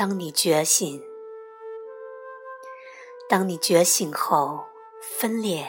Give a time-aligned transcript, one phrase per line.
[0.00, 1.04] 当你觉醒，
[3.28, 4.64] 当你觉醒后，
[5.02, 5.66] 分裂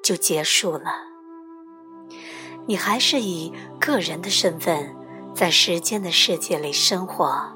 [0.00, 0.94] 就结束了。
[2.68, 4.94] 你还是以个人的身份
[5.34, 7.52] 在时间的世界里生活，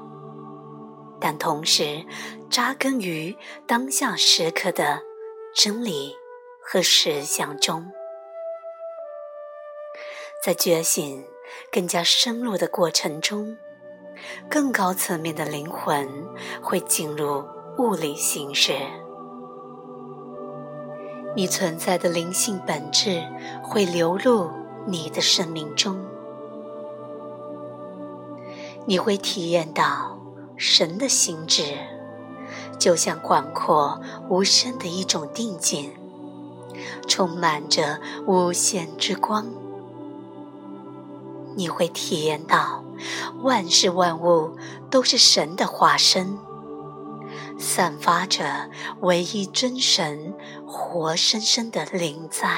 [1.21, 2.05] 但同时
[2.49, 5.01] 扎根于当下时刻的
[5.55, 6.17] 真理
[6.61, 7.89] 和实相中。
[10.43, 11.25] 在觉醒
[11.71, 13.57] 更加深入的过程中。
[14.49, 16.07] 更高层面的灵魂
[16.61, 17.45] 会进入
[17.77, 18.73] 物理形式，
[21.35, 23.23] 你存在的灵性本质
[23.63, 24.49] 会流入
[24.85, 26.05] 你的生命中，
[28.85, 30.19] 你会体验到
[30.57, 31.63] 神的心智，
[32.77, 35.93] 就像广阔无声的一种定境，
[37.07, 39.45] 充满着无限之光。
[41.55, 42.83] 你会体验到。
[43.41, 44.57] 万事万物
[44.89, 46.37] 都是神的化身，
[47.57, 48.69] 散发着
[49.01, 50.33] 唯一真神
[50.67, 52.57] 活生生的灵在。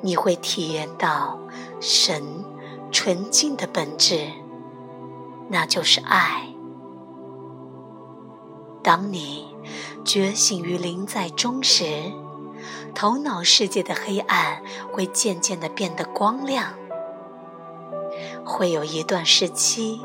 [0.00, 1.38] 你会体验到
[1.80, 2.44] 神
[2.90, 4.28] 纯净的本质，
[5.48, 6.48] 那就是爱。
[8.82, 9.54] 当你
[10.04, 12.12] 觉醒于灵在中时，
[12.94, 16.74] 头脑世界的黑暗会渐渐的变得光亮。
[18.44, 20.00] 会有一段时期，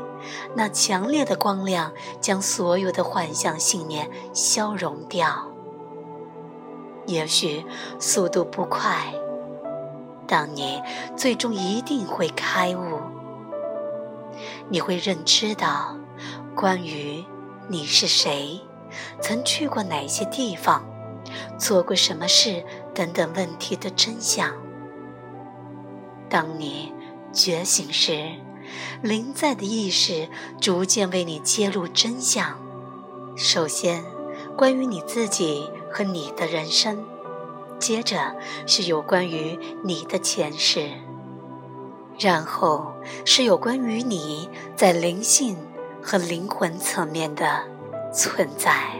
[0.54, 5.50] 那强烈的光亮将所有的幻象信念消融掉。
[7.06, 7.64] 也许
[7.98, 9.12] 速度不快，
[10.26, 10.82] 但你
[11.16, 13.00] 最终一定会开悟。
[14.68, 15.96] 你会认知到
[16.54, 17.24] 关于
[17.68, 18.60] 你是谁、
[19.20, 20.84] 曾去过哪些地方、
[21.58, 24.52] 做过什么事等等问题的真相。
[26.28, 26.92] 当你。
[27.34, 28.30] 觉醒时，
[29.02, 30.28] 灵在的意识
[30.60, 32.56] 逐渐为你揭露真相。
[33.36, 34.04] 首先，
[34.56, 36.98] 关于你自己和你的人生；
[37.80, 38.36] 接着
[38.68, 40.90] 是有关于你的前世；
[42.20, 45.56] 然后是有关于你在灵性
[46.00, 47.64] 和灵魂层面的
[48.12, 48.92] 存在。